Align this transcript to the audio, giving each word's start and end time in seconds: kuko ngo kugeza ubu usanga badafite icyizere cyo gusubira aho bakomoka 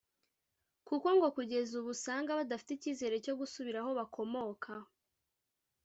kuko 0.87 1.07
ngo 1.17 1.27
kugeza 1.37 1.71
ubu 1.79 1.89
usanga 1.95 2.37
badafite 2.39 2.71
icyizere 2.73 3.15
cyo 3.25 3.33
gusubira 3.39 3.77
aho 3.81 3.91
bakomoka 3.99 4.71